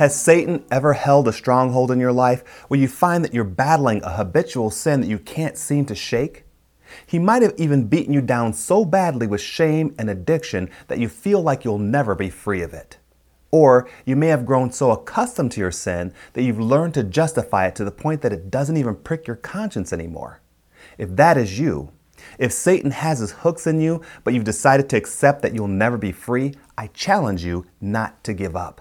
Has 0.00 0.18
Satan 0.18 0.64
ever 0.70 0.94
held 0.94 1.28
a 1.28 1.32
stronghold 1.34 1.90
in 1.90 2.00
your 2.00 2.10
life 2.10 2.64
where 2.68 2.80
you 2.80 2.88
find 2.88 3.22
that 3.22 3.34
you're 3.34 3.44
battling 3.44 4.02
a 4.02 4.16
habitual 4.16 4.70
sin 4.70 5.02
that 5.02 5.10
you 5.10 5.18
can't 5.18 5.58
seem 5.58 5.84
to 5.84 5.94
shake? 5.94 6.44
He 7.06 7.18
might 7.18 7.42
have 7.42 7.52
even 7.58 7.86
beaten 7.86 8.14
you 8.14 8.22
down 8.22 8.54
so 8.54 8.86
badly 8.86 9.26
with 9.26 9.42
shame 9.42 9.94
and 9.98 10.08
addiction 10.08 10.70
that 10.88 11.00
you 11.00 11.10
feel 11.10 11.42
like 11.42 11.66
you'll 11.66 11.76
never 11.76 12.14
be 12.14 12.30
free 12.30 12.62
of 12.62 12.72
it. 12.72 12.96
Or 13.50 13.90
you 14.06 14.16
may 14.16 14.28
have 14.28 14.46
grown 14.46 14.72
so 14.72 14.90
accustomed 14.90 15.52
to 15.52 15.60
your 15.60 15.70
sin 15.70 16.14
that 16.32 16.44
you've 16.44 16.58
learned 16.58 16.94
to 16.94 17.04
justify 17.04 17.66
it 17.66 17.76
to 17.76 17.84
the 17.84 17.90
point 17.90 18.22
that 18.22 18.32
it 18.32 18.50
doesn't 18.50 18.78
even 18.78 18.96
prick 18.96 19.26
your 19.26 19.36
conscience 19.36 19.92
anymore. 19.92 20.40
If 20.96 21.14
that 21.16 21.36
is 21.36 21.58
you, 21.58 21.92
if 22.38 22.52
Satan 22.52 22.92
has 22.92 23.18
his 23.18 23.32
hooks 23.32 23.66
in 23.66 23.82
you, 23.82 24.00
but 24.24 24.32
you've 24.32 24.44
decided 24.44 24.88
to 24.88 24.96
accept 24.96 25.42
that 25.42 25.54
you'll 25.54 25.68
never 25.68 25.98
be 25.98 26.10
free, 26.10 26.54
I 26.78 26.86
challenge 26.86 27.44
you 27.44 27.66
not 27.82 28.24
to 28.24 28.32
give 28.32 28.56
up. 28.56 28.80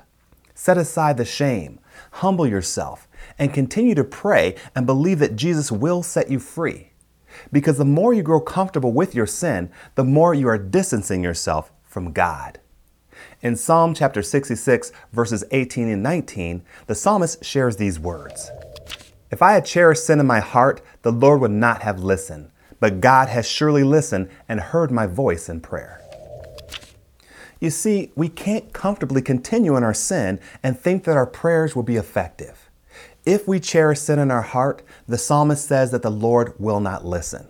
Set 0.60 0.78
aside 0.78 1.16
the 1.16 1.24
shame, 1.24 1.80
humble 2.12 2.46
yourself, 2.46 3.08
and 3.38 3.54
continue 3.54 3.96
to 3.96 4.04
pray 4.04 4.56
and 4.76 4.86
believe 4.86 5.20
that 5.20 5.38
Jesus 5.38 5.72
will 5.72 6.04
set 6.04 6.30
you 6.30 6.38
free. 6.38 6.92
Because 7.50 7.78
the 7.78 7.86
more 7.86 8.14
you 8.14 8.24
grow 8.24 8.42
comfortable 8.42 8.92
with 8.92 9.16
your 9.16 9.26
sin, 9.26 9.72
the 9.96 10.04
more 10.04 10.34
you 10.34 10.50
are 10.50 10.58
distancing 10.58 11.24
yourself 11.24 11.72
from 11.86 12.12
God. 12.12 12.60
In 13.42 13.56
Psalm 13.56 13.94
chapter 13.94 14.22
66, 14.22 14.92
verses 15.14 15.46
18 15.52 15.88
and 15.88 16.04
19, 16.04 16.62
the 16.88 16.94
psalmist 16.94 17.46
shares 17.46 17.78
these 17.78 17.98
words 17.98 18.52
If 19.32 19.42
I 19.42 19.54
had 19.54 19.64
cherished 19.64 20.06
sin 20.06 20.20
in 20.20 20.28
my 20.28 20.42
heart, 20.42 20.82
the 21.04 21.14
Lord 21.14 21.40
would 21.40 21.52
not 21.52 21.84
have 21.84 22.04
listened, 22.04 22.52
but 22.82 23.00
God 23.00 23.30
has 23.30 23.48
surely 23.48 23.84
listened 23.84 24.30
and 24.50 24.60
heard 24.60 24.92
my 24.92 25.08
voice 25.08 25.48
in 25.48 25.62
prayer. 25.62 26.02
You 27.60 27.70
see, 27.70 28.12
we 28.16 28.30
can't 28.30 28.72
comfortably 28.72 29.22
continue 29.22 29.76
in 29.76 29.84
our 29.84 29.94
sin 29.94 30.40
and 30.64 30.80
think 30.80 31.04
that 31.04 31.18
our 31.18 31.26
prayers 31.26 31.76
will 31.76 31.84
be 31.84 31.98
effective. 31.98 32.70
If 33.26 33.48
we 33.48 33.60
cherish 33.60 34.00
sin 34.00 34.18
in 34.18 34.32
our 34.32 34.42
heart, 34.42 34.82
the 35.08 35.18
psalmist 35.18 35.68
says 35.68 35.92
that 35.92 36.02
the 36.02 36.10
Lord 36.10 36.54
will 36.58 36.80
not 36.80 37.06
listen. 37.06 37.50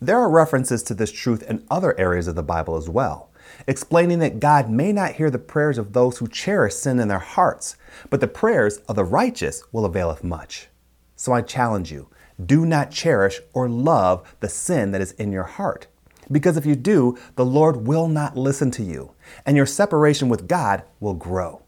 There 0.00 0.18
are 0.18 0.30
references 0.30 0.82
to 0.84 0.94
this 0.94 1.10
truth 1.10 1.42
in 1.42 1.66
other 1.70 1.98
areas 1.98 2.28
of 2.28 2.34
the 2.34 2.42
Bible 2.42 2.76
as 2.76 2.88
well, 2.88 3.30
explaining 3.66 4.18
that 4.18 4.40
God 4.40 4.70
may 4.70 4.92
not 4.92 5.12
hear 5.12 5.30
the 5.30 5.38
prayers 5.38 5.78
of 5.78 5.92
those 5.92 6.18
who 6.18 6.28
cherish 6.28 6.74
sin 6.74 7.00
in 7.00 7.08
their 7.08 7.18
hearts, 7.18 7.76
but 8.10 8.20
the 8.20 8.28
prayers 8.28 8.78
of 8.88 8.96
the 8.96 9.04
righteous 9.04 9.62
will 9.72 9.84
availeth 9.84 10.22
much. 10.22 10.68
So 11.16 11.32
I 11.32 11.42
challenge 11.42 11.90
you 11.90 12.08
do 12.44 12.64
not 12.64 12.90
cherish 12.90 13.40
or 13.52 13.68
love 13.68 14.36
the 14.40 14.48
sin 14.48 14.92
that 14.92 15.00
is 15.00 15.12
in 15.12 15.32
your 15.32 15.44
heart. 15.44 15.86
Because 16.30 16.56
if 16.56 16.66
you 16.66 16.76
do, 16.76 17.18
the 17.36 17.44
Lord 17.44 17.86
will 17.86 18.08
not 18.08 18.36
listen 18.36 18.70
to 18.72 18.82
you, 18.82 19.12
and 19.44 19.56
your 19.56 19.66
separation 19.66 20.28
with 20.28 20.48
God 20.48 20.82
will 21.00 21.14
grow. 21.14 21.62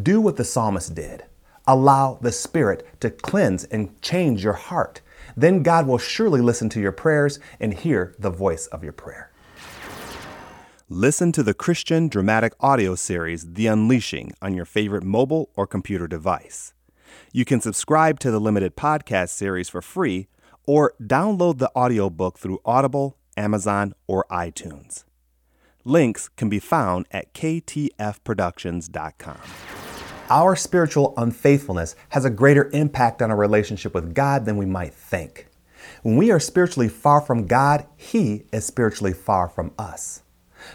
Do 0.00 0.20
what 0.20 0.36
the 0.36 0.44
psalmist 0.44 0.94
did. 0.94 1.24
Allow 1.66 2.18
the 2.20 2.32
Spirit 2.32 2.86
to 3.00 3.10
cleanse 3.10 3.64
and 3.64 4.00
change 4.00 4.42
your 4.44 4.54
heart. 4.54 5.00
Then 5.36 5.62
God 5.62 5.86
will 5.86 5.98
surely 5.98 6.40
listen 6.40 6.68
to 6.70 6.80
your 6.80 6.92
prayers 6.92 7.38
and 7.60 7.74
hear 7.74 8.14
the 8.18 8.30
voice 8.30 8.66
of 8.68 8.82
your 8.82 8.92
prayer. 8.92 9.32
Listen 10.88 11.32
to 11.32 11.42
the 11.42 11.54
Christian 11.54 12.06
dramatic 12.06 12.54
audio 12.60 12.94
series, 12.94 13.54
The 13.54 13.66
Unleashing, 13.66 14.32
on 14.40 14.54
your 14.54 14.64
favorite 14.64 15.02
mobile 15.02 15.50
or 15.56 15.66
computer 15.66 16.06
device. 16.06 16.74
You 17.32 17.44
can 17.44 17.60
subscribe 17.60 18.20
to 18.20 18.30
the 18.30 18.40
limited 18.40 18.76
podcast 18.76 19.30
series 19.30 19.68
for 19.68 19.82
free 19.82 20.28
or 20.64 20.94
download 21.02 21.58
the 21.58 21.70
audiobook 21.74 22.38
through 22.38 22.60
Audible, 22.64 23.18
Amazon, 23.36 23.94
or 24.06 24.24
iTunes. 24.30 25.04
Links 25.84 26.28
can 26.28 26.48
be 26.48 26.58
found 26.58 27.06
at 27.12 27.32
ktfproductions.com. 27.32 29.38
Our 30.28 30.56
spiritual 30.56 31.14
unfaithfulness 31.16 31.94
has 32.08 32.24
a 32.24 32.30
greater 32.30 32.68
impact 32.72 33.22
on 33.22 33.30
our 33.30 33.36
relationship 33.36 33.94
with 33.94 34.12
God 34.12 34.44
than 34.44 34.56
we 34.56 34.66
might 34.66 34.92
think. 34.92 35.46
When 36.02 36.16
we 36.16 36.32
are 36.32 36.40
spiritually 36.40 36.88
far 36.88 37.20
from 37.20 37.46
God, 37.46 37.86
He 37.96 38.46
is 38.52 38.66
spiritually 38.66 39.12
far 39.12 39.48
from 39.48 39.70
us. 39.78 40.24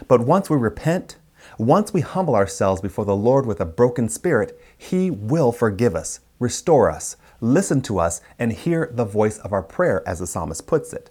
But 0.08 0.22
once 0.22 0.48
we 0.48 0.56
repent, 0.56 1.18
once 1.58 1.92
we 1.92 2.00
humble 2.00 2.34
ourselves 2.34 2.80
before 2.80 3.04
the 3.04 3.14
Lord 3.14 3.44
with 3.44 3.60
a 3.60 3.66
broken 3.66 4.08
spirit, 4.08 4.58
He 4.78 5.10
will 5.10 5.52
forgive 5.52 5.94
us, 5.94 6.20
restore 6.38 6.90
us, 6.90 7.18
listen 7.42 7.82
to 7.82 7.98
us, 7.98 8.22
and 8.38 8.54
hear 8.54 8.88
the 8.90 9.04
voice 9.04 9.36
of 9.38 9.52
our 9.52 9.62
prayer, 9.62 10.02
as 10.08 10.20
the 10.20 10.26
psalmist 10.26 10.66
puts 10.66 10.94
it. 10.94 11.10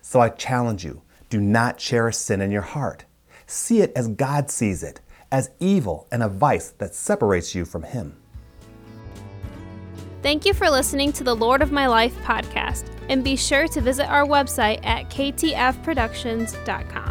So 0.00 0.20
I 0.20 0.28
challenge 0.28 0.84
you 0.84 1.02
do 1.28 1.40
not 1.40 1.78
cherish 1.78 2.16
sin 2.16 2.40
in 2.40 2.50
your 2.50 2.62
heart. 2.62 3.04
See 3.46 3.80
it 3.80 3.92
as 3.96 4.08
God 4.08 4.50
sees 4.50 4.82
it 4.82 5.00
as 5.30 5.50
evil 5.60 6.06
and 6.12 6.22
a 6.22 6.28
vice 6.28 6.70
that 6.78 6.94
separates 6.94 7.54
you 7.54 7.64
from 7.64 7.82
Him. 7.82 8.16
Thank 10.22 10.44
you 10.44 10.54
for 10.54 10.68
listening 10.70 11.12
to 11.12 11.24
the 11.24 11.36
Lord 11.36 11.62
of 11.62 11.70
My 11.72 11.86
Life 11.86 12.16
podcast, 12.22 12.90
and 13.08 13.22
be 13.22 13.36
sure 13.36 13.68
to 13.68 13.80
visit 13.80 14.08
our 14.08 14.24
website 14.24 14.84
at 14.84 15.08
ktfproductions.com. 15.10 17.05